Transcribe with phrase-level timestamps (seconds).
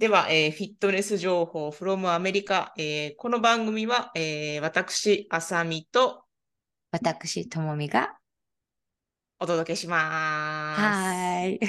[0.00, 2.72] では、えーフィットネス情報 from アメリカ。
[2.78, 6.24] えーこの番組は、えー私、あさみと
[6.90, 8.18] 私、ともみが。
[9.40, 9.96] お届けしま
[10.72, 10.80] す。
[10.80, 11.60] はーい。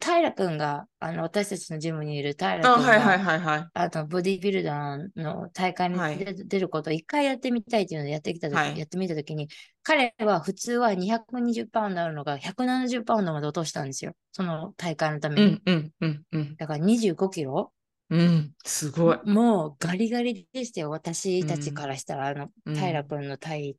[0.00, 3.68] 平くんが、あの、私たちのジムにいる平くんあ、が、はいはいはいはい。
[3.72, 9.48] あの、ボディビルダーの大会にはい出出ることを一回やってみたいっていうのをやってきたとき、はいやってみたときに、
[9.82, 14.12] 彼は普通は220パウンドあるのが170パウンドまで落としたんですよ。
[14.32, 15.62] その大会のために。
[15.66, 16.56] うんうんうんうん。
[16.56, 17.72] だから25キロ
[18.10, 19.18] うん、すごい。
[19.24, 20.90] もうガリガリでしたよ。
[20.90, 23.76] 私たちうんからしたら、あの、うん平くんの体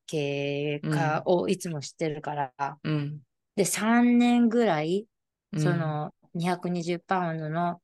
[0.82, 2.78] 型かをいつも知ってるから。
[2.84, 3.22] うん。
[3.56, 5.08] で、3年ぐらい、うん
[5.58, 7.82] そ、の220パウンドの、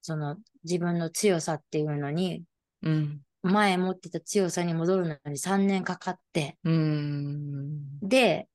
[0.00, 2.44] その自分の強さっていうのに、
[2.82, 3.20] うん。
[3.42, 8.00] 前持ってた強さに戻るのに3年かかって、うん。
[8.00, 8.48] で、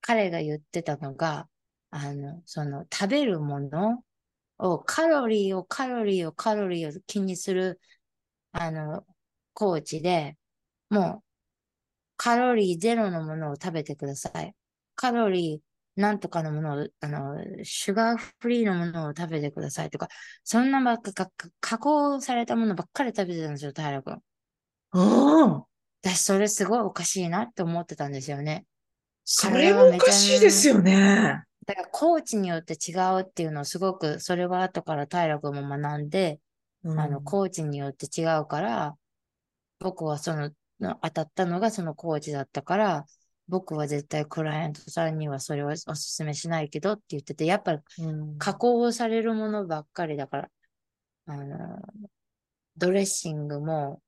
[0.00, 1.48] 彼が言ってたのが、
[1.90, 4.02] あの、その食べるもの
[4.58, 7.80] を、カロリーを、カロリーを、カロリーを気にする、
[8.52, 9.04] あの、
[9.54, 10.36] コーチで、
[10.90, 11.28] もう、
[12.16, 14.54] カロリーゼロのものを食べてください。
[14.94, 15.67] カロリー
[15.98, 20.06] なんとかのものを、あの、シュガーフリーのものを食べてくださいとか、
[20.44, 21.28] そんなばっか、か
[21.60, 24.14] 加工されたものばっかり食べてたんですよ、平君。
[24.14, 24.20] あ
[24.92, 25.66] あ、
[26.00, 28.64] 私、それすごいおかしいなって思ってたんですよね。
[29.24, 31.42] それもおかしいですよね。
[31.66, 36.38] だから、コーチによって違うっていうのをすごく、それは後から平君も学んで、
[36.84, 38.96] うんあの、コーチによって違うから、
[39.80, 43.04] 僕はその、の当たったのがそのコーチだったから、
[43.48, 47.78] 僕は絶対クライアントさんにはそれはお勧めしないけどって言ってて、やっぱ
[48.38, 50.50] 加工されるものばっかりだから、
[51.26, 51.78] あの、
[52.76, 54.02] ドレッシングも、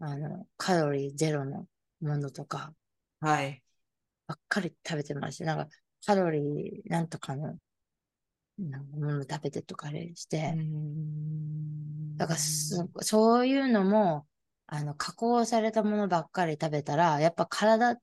[0.00, 1.66] あの、カロリーゼロの
[2.00, 2.74] ものとか
[3.20, 3.62] はい。
[4.26, 5.44] ばっかり食べてました。
[5.44, 5.68] なんか、
[6.04, 7.56] カロリーなんとかの、
[8.58, 10.54] なんかもの食べてとかして、
[12.16, 14.26] だからす、そういうのも、
[14.66, 17.96] あの、加工されたものばっかり食べたら、やっぱ体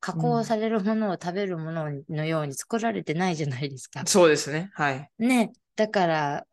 [0.00, 4.02] 加工されるものを食べるもののように作られてないじゃないですか。
[4.06, 4.70] そうですね。
[4.74, 5.10] はい。
[5.18, 5.52] ね。
[5.76, 6.46] だから、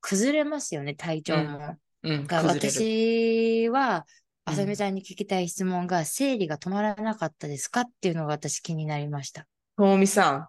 [0.00, 1.76] 崩れますよね、体調も。
[2.02, 3.66] うん、だから崩れる。
[3.66, 4.02] 私は、うん
[4.44, 9.46] あさみさんに聞きたい質問が、生理が止まらなかったですかっていうのが私気になりました。
[9.76, 10.48] ともみさん、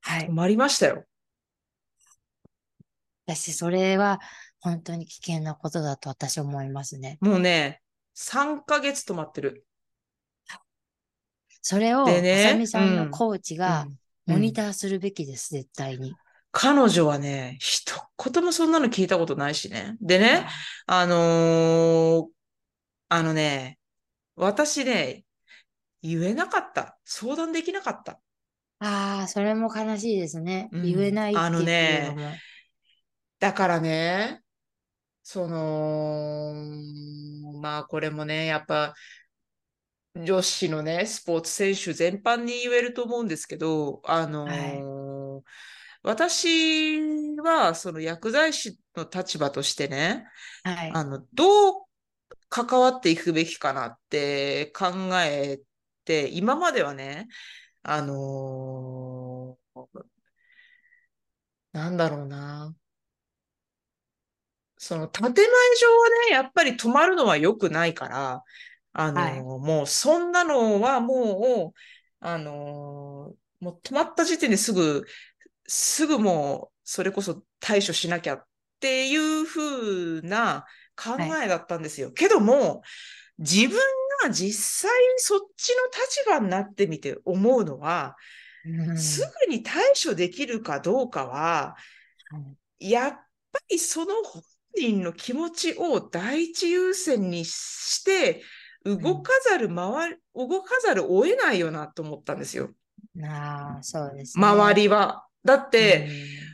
[0.00, 0.32] はい止。
[0.32, 1.04] まりましたよ。
[3.26, 4.18] 私、それは
[4.60, 7.18] 本当に危険なことだと私思いますね。
[7.20, 7.82] もうね、
[8.16, 9.66] 3ヶ月止まってる。
[11.66, 13.86] それを、でねあさみさんうんのコーチが
[14.28, 16.14] うんモニターするべきです、絶対に。
[16.52, 17.94] 彼女はね、一
[18.32, 19.96] 言もそんなの聞いたことないしね。
[20.00, 20.46] でね、
[20.86, 22.26] あのー
[23.08, 23.78] あのね、
[24.36, 25.24] 私ね、
[26.02, 26.98] 言えなかった。
[27.04, 28.20] 相談できなかった。
[28.78, 30.68] ああ、それも悲しいですね。
[30.72, 32.32] うん言えないってあのねいうのも。
[33.40, 34.40] だからね、
[35.22, 36.54] その、
[37.60, 38.94] まあこれもね、やっぱ、
[40.14, 45.44] 女子のね、スポーツ選手全般に言えると思うんですけど、あのー
[46.02, 47.00] 私
[47.38, 50.26] はその薬剤師の立場としてね、
[50.62, 50.90] はい。
[50.92, 51.86] あの、どう
[52.50, 54.86] 関わっていくべきかなって考
[55.24, 55.60] え
[56.04, 57.28] て、今まではね、
[57.82, 60.04] あのー
[61.72, 62.74] なんだろうな。
[64.78, 65.48] その建前上は
[66.28, 68.42] ね、やっぱり止まるのは良くないから、
[68.94, 69.42] あのーはい。
[69.66, 71.80] もうそんなのはもう、
[72.20, 75.06] あのーもう止まった時点ですぐ、
[75.66, 78.46] すぐもうそれこそ対処しなきゃっ
[78.80, 80.66] ていう風な
[80.96, 81.12] 考
[81.42, 82.12] えだったんですよ。
[82.12, 82.82] けども、
[83.38, 83.78] 自分
[84.24, 88.16] が実際にそっちの立場になってみて思うのは、
[88.64, 88.98] うん。
[88.98, 91.76] すぐに対処できるかどうかは、
[92.78, 93.12] やっ
[93.52, 94.42] ぱりその本
[94.76, 98.42] 人の気持ちを第一優先にして、
[98.84, 102.70] 動かざる回り、動かざるを得ないよなと思ったんですよ。
[103.22, 104.44] ああ、そうですね。
[104.44, 105.26] 周りは。
[105.44, 106.44] だって、うん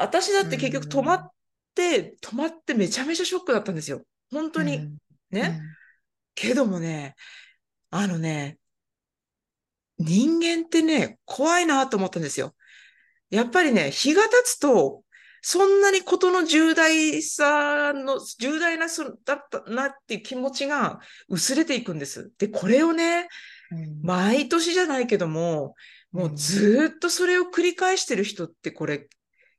[0.00, 1.32] 私だって結局止まっ
[1.74, 4.02] て、止まってめちゃめちゃショックだったんですよ。
[4.30, 4.76] 本当に。
[4.76, 4.96] うん
[5.30, 5.60] ね。
[6.34, 7.14] けどもね、
[7.90, 8.58] あのね、
[9.98, 12.54] 人間ってね、怖いなと思ったんですよ。
[13.28, 15.02] やっぱりね、日が経つと、
[15.42, 22.30] そんなにことの重大さの、重大なそだったなっていう気持ちが薄れていくんです。
[22.38, 23.28] で、これをね、
[23.72, 25.74] うん毎年じゃないけども、
[26.10, 29.08] もうずーっとそれを繰り返してる人ってこれ、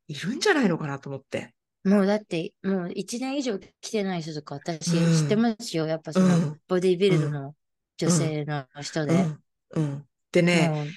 [0.08, 1.54] いるんじゃないのかなと思って。
[1.86, 5.88] もうだって、もう一年以上来てない人とか私うん知ってますよ。
[5.88, 7.56] やっぱそうのんボディビルドの
[7.98, 9.14] 女性の人で。
[9.14, 9.84] うん。
[9.84, 10.06] うん。
[10.32, 10.92] でね、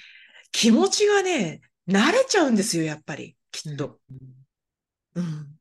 [0.51, 3.35] 気持ちがね、慣れちゃうんですよ、やっぱり。
[3.51, 3.99] きっと。
[4.09, 4.44] うん
[5.15, 5.59] うん。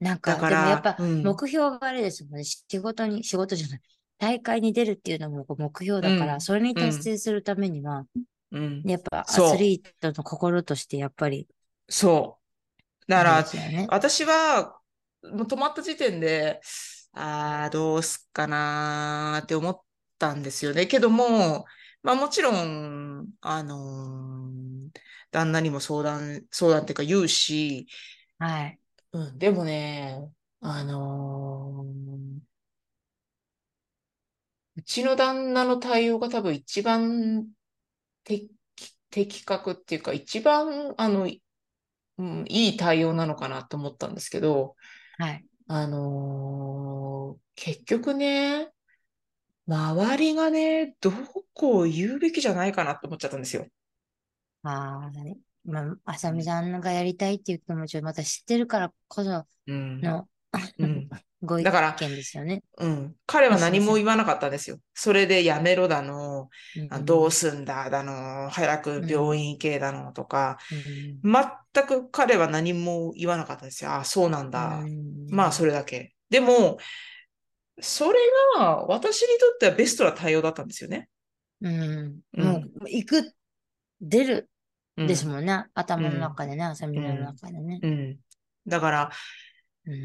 [0.00, 2.44] なんか、だからでもやっぱうん目標があれですもんね。
[2.44, 3.80] 仕事に、仕事じゃない。
[4.18, 8.06] 大会に出るっていうのも目標だから、うんそれに達成するためには、
[8.52, 8.82] うん。
[8.84, 11.48] やっぱアスリートの心としてやっぱり、
[11.88, 12.40] そ
[13.08, 13.10] う。
[13.12, 13.86] だからで、すよね。
[13.88, 14.80] 私は、
[15.24, 16.60] もう止まった時点で、
[17.12, 19.80] ああ、どうすっかなーって思っ
[20.18, 20.86] たんですよね。
[20.86, 21.66] けども、
[22.02, 24.90] まあもちろん、あのー
[25.30, 27.88] 旦那にも相談、相談っていうか言うし、
[28.46, 28.80] はい。
[29.12, 30.30] うん、でもね、
[30.60, 32.54] あのー
[34.76, 37.48] うちの旦那の対応が多分一番
[38.24, 38.50] 的、
[39.10, 41.28] 的確っていうか、一番、あの、
[42.18, 44.76] うん、いい対応なのかなと思ったんですけど、
[45.18, 45.44] はい。
[45.68, 48.72] あのー結局ね、
[49.66, 51.14] 周りがね、どう
[51.54, 53.66] こう言うべきじゃないかなって思っちゃったんですよ。
[54.62, 60.00] ああ、ねまあ、あさみさんがやりたいっていう気持ちをまた知ってるからこそうん。
[60.02, 60.28] の
[60.78, 61.08] うん。
[61.42, 62.62] ご意だから見ですよね。
[62.78, 63.16] うん。
[63.26, 64.78] 彼は何も言わなかったんですよ。
[64.94, 66.48] それでやめろだの、
[66.90, 73.92] あうんどうすんだだの、早く病院行けだのとか、うん全く彼は何も言わなかったんですよ。
[73.92, 74.80] あ、そうなんだ。
[74.80, 76.14] うんまあ、それだけ。
[76.30, 76.78] でも、
[77.80, 78.18] それ
[78.56, 81.08] が私にとってはベストな対応だったんですよね。
[81.60, 82.20] うん。
[82.36, 83.34] うんもう、行く、
[84.00, 84.48] 出るうん
[84.96, 85.66] ですもんね。
[85.74, 87.80] 頭の中でね、あさみの中でね。
[87.82, 88.16] うん。
[88.66, 89.14] だから、うん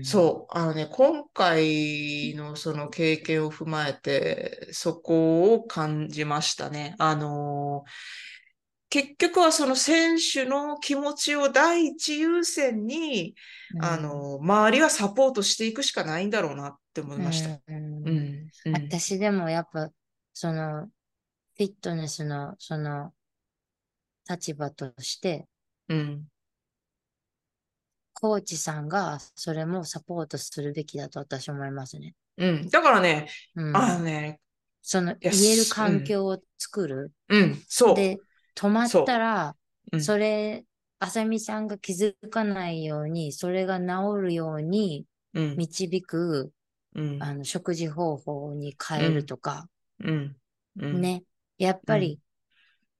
[0.03, 6.95] そう、あのね、今回のその経験を踏まえて、そこを感じましたね。
[6.99, 7.85] あの、
[8.89, 13.35] 結局はその選手の気持ちを第一優先に、
[13.75, 17.49] うんあの、周りはサポートしていくしかないんだろうなって思いました。
[17.67, 18.47] うんうん。
[18.65, 18.73] うん。
[18.73, 19.89] 私でもやっぱ、
[20.33, 23.13] その、フィットネスの、その、
[24.29, 25.47] 立場として、
[25.89, 26.27] うん。
[28.13, 32.15] コーチさんがそれもサポートするべきだと私は思いますね。
[32.37, 32.69] うん。
[32.69, 33.75] だからね、うん。
[33.75, 34.39] あのね、
[34.81, 37.11] その言えるす環境を作る。
[37.29, 37.95] うん、そう。
[37.95, 38.17] で、
[38.55, 39.55] 止まったら、
[39.91, 40.65] うんそれ、
[40.99, 43.85] あさみさんが気づかないように、それが治
[44.21, 45.55] るようにうん。
[45.57, 46.51] 導く、
[46.95, 47.19] うん。
[47.19, 50.35] あの、食事方法に変えるとか、うん。
[50.77, 51.01] うん。
[51.01, 51.23] ね。
[51.57, 52.19] やっぱうり、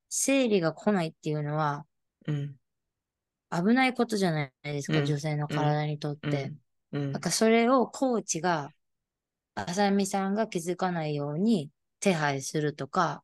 [0.10, 1.86] 生理が来ないっていうのは
[2.28, 2.56] うん。
[3.52, 6.54] 危ないことじゃないですか、うん女性の体にとって。
[6.92, 7.12] うん。
[7.12, 8.72] なんかそれをコーチが、
[9.56, 13.24] あさみさんが気づかないように手配するとか、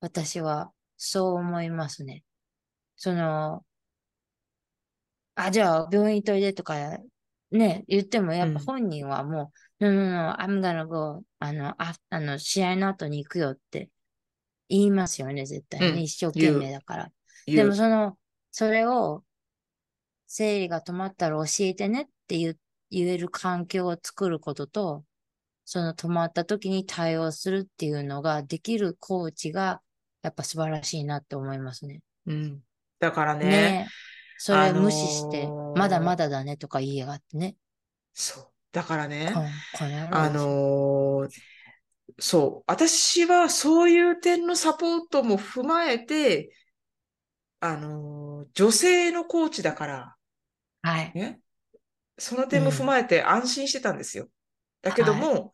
[0.00, 2.24] 私はそう思いますね。
[2.96, 3.64] その、
[5.34, 6.98] あ、じゃあ病院行っといでとか、
[7.50, 13.90] ね、言ってもやっぱうん本人はもう、no, no, no, I'm gonna go, あの、ああの、試合の後に行くよって
[14.70, 15.88] 言いますよね、絶対ね。
[15.88, 17.12] うん一生懸命だから。
[17.46, 18.16] でもその、
[18.52, 19.24] それを、
[20.26, 22.58] 生理が止まったら教えてねって言う
[22.90, 25.04] 言える環境を作ることと、
[25.64, 29.80] その止まった時に対応するっていうのができるコーチが、
[30.22, 32.00] やっぱ素晴らしいなって思いますね。
[32.26, 32.60] うん。
[33.00, 33.90] だからね、ねえ。
[34.38, 37.56] それあのー無視して、まだまだだねとか言いやがってね。
[38.14, 38.46] そう。
[38.72, 39.44] だからねこ、ん
[39.78, 41.30] この野郎あのー
[42.18, 42.64] そう。
[42.66, 46.52] 私はそういう点のサポートも踏まえて、
[47.60, 50.16] あのー女性のコーチだから、
[50.82, 51.12] はい。
[51.14, 51.40] ね。
[52.18, 54.28] その点も踏まえて安心してたんですよ。
[54.82, 55.52] だけども、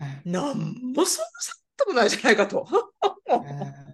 [0.00, 0.58] うんなん
[0.94, 2.66] もそんなサポートもないじゃないかと。
[3.28, 3.84] うん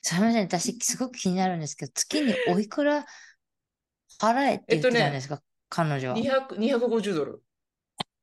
[0.00, 3.04] すみません、私すごく気になるんですけど、月においくら
[4.20, 6.14] 払えって言ってたんですか、彼女は。
[6.14, 7.42] 200、250ドル。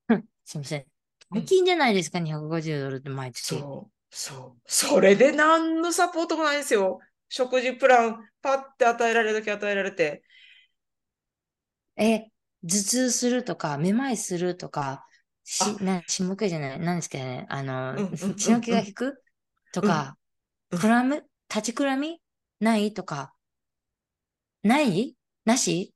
[0.45, 0.85] すみません。
[1.31, 1.39] うん。
[1.41, 3.55] 大金じゃないですか、250ドルって毎月。
[3.55, 4.61] そう、そう。
[4.65, 6.99] それで何のサポートもないんですよ。
[7.29, 10.23] 食事プラン、パッて与えられるだけ与えられて。
[11.97, 12.25] え、
[12.63, 15.05] 頭痛するとか、めまいするとか、
[15.43, 15.83] し、あ。
[15.83, 19.21] な、しもけじゃない、なんですかね、あの、うんうんうん血の気が引く？
[19.73, 20.17] とか、
[20.71, 20.79] うん。
[20.79, 22.21] くらむ立ちくらみ？
[22.59, 23.33] ないとか、
[24.63, 25.15] ない？
[25.45, 25.93] なし？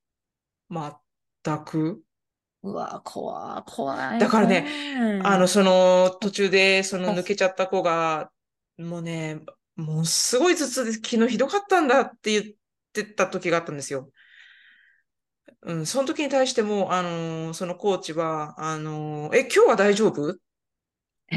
[0.69, 2.03] 全く。
[2.63, 4.19] うわ、怖い、怖い。
[4.19, 4.67] だからね
[5.19, 8.31] あの、その途中で、その抜けちゃった子が、
[8.77, 9.41] もうね、
[9.75, 12.55] もうすごい頭痛で昨日ひどかったんだって言っ
[12.93, 14.11] てた時があったんですよ。
[15.61, 20.37] うん、その時に対しても、あのーそのコーチは、あのーえ、今日は大丈夫？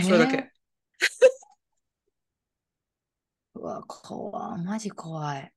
[0.01, 0.37] それだけ。
[0.39, 0.53] え
[3.57, 5.53] ーうわ、怖い、マジ怖い。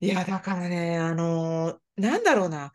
[0.00, 2.72] いや、だからね、あのーなんだろうな。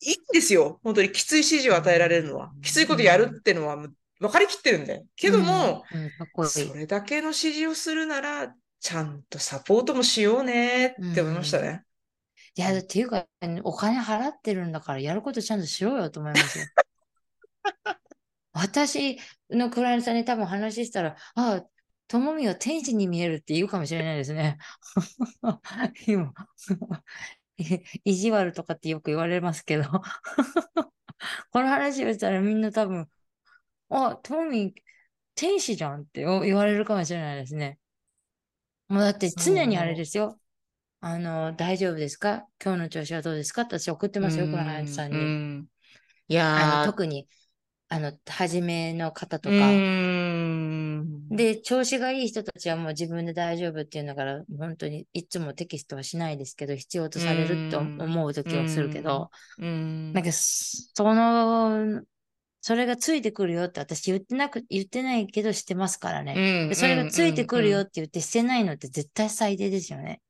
[0.00, 0.80] いいんですよ。
[0.82, 2.52] 本当にきつい指示を与えられるのは。
[2.62, 5.04] きついことやるってのは分かりきってるんだよ。
[5.16, 6.48] けども、うん、うん。
[6.48, 11.82] それだけの指示をするなら、ちゃんとサポートもしようねって思いましたね。
[12.54, 13.26] いや、っていうか、
[13.64, 16.64] お金払ってるんだから、やることちゃんとしろよと思いますよ。
[18.52, 19.18] 私
[19.50, 21.66] のクライアントさんに多分話したら、ああ、
[22.08, 24.58] ともみは天使に見えるって言うかもしれないですね。
[26.06, 26.32] 今
[28.04, 29.84] 意地悪とかってよく言われますけど
[31.50, 33.08] この話をしたらみんな多分、
[33.88, 34.82] あ、トミー、
[35.34, 37.78] 天使じゃんって言われるかもしれないですね。
[38.88, 40.38] もうだって常にあれですよ。
[41.00, 42.46] あの、大丈夫ですか？
[42.62, 43.62] 今日の調子はどうですか？
[43.62, 45.16] って私送ってますよ、クライアントさんに。
[45.18, 45.66] ん
[46.28, 47.28] いやあの特に、
[47.88, 49.58] あの、初めの方とうか。
[51.06, 51.28] ん。
[51.36, 62.02] で、調子がいい人たちはもう自分で大丈夫っていうんだから、本当にいつもテキストはしないですけど、必要とされると思う時はするけど、うん、なんか、その、
[62.60, 66.34] それがついてくるよって私言ってなく、言ってないけどしてますからね。
[66.36, 66.68] うん。
[66.68, 67.86] でそれがついてくるよっうん。
[67.86, 70.20] て言ってしてないのって絶対最低ですよね。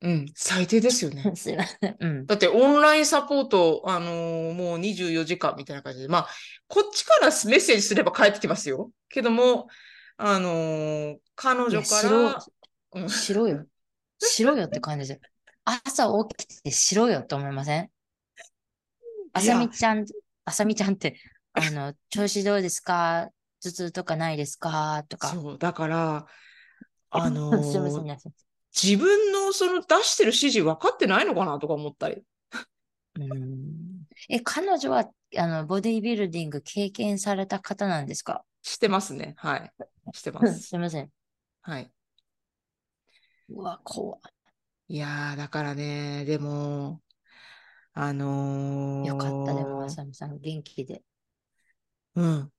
[0.00, 1.32] うんうん最低ですよね。
[1.34, 1.96] すいません。
[1.98, 2.26] うん。
[2.26, 6.28] だってオンラインサポート、あのーもう24時間みたいな感じで、まあ、
[6.68, 8.92] こっちからメッセージすれば返ってきますよ。
[9.08, 9.68] けども、
[10.16, 12.44] あのー彼女から、
[12.92, 13.66] うんしろよ。
[14.20, 15.20] しろよって感じで。
[15.64, 17.90] 朝起きてしろよと思いません？
[19.32, 20.06] あさみちゃん、
[20.44, 21.20] あさみちゃんって、
[21.52, 23.28] あの、調子どうですか？
[23.62, 25.04] 頭痛とかないですか？
[25.08, 25.28] とか。
[25.28, 26.26] そう、だから、
[27.10, 28.32] あの すいません。
[28.80, 32.22] 自分のその出してる指示分かってないのかなとか思ったり。
[33.16, 38.44] うんえ、彼女は、あの、ボディビルディング経験された方なんですか？
[38.62, 39.34] してますね。
[39.38, 39.72] はい。
[40.12, 40.64] してます。
[40.68, 41.10] すいません。
[41.62, 41.92] はい。
[43.50, 44.18] うわ、怖
[44.88, 47.02] いやー、だからね、でも、
[47.94, 49.06] あのーい。
[49.08, 51.02] よかった、でも、あさみさん、元気で。
[52.14, 52.52] うん。